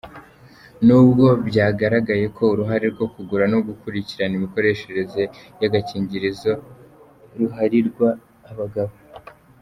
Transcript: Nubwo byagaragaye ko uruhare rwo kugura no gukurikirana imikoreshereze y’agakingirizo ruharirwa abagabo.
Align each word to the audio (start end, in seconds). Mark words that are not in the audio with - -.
Nubwo 0.85 1.25
byagaragaye 1.49 2.25
ko 2.35 2.43
uruhare 2.53 2.85
rwo 2.93 3.07
kugura 3.13 3.45
no 3.53 3.59
gukurikirana 3.67 4.33
imikoreshereze 4.39 5.21
y’agakingirizo 5.59 6.51
ruharirwa 7.37 8.09
abagabo. 8.51 8.93